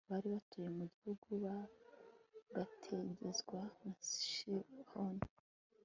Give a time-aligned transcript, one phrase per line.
[0.09, 5.25] bari batuye mu gihugu bagategekwa na sihoni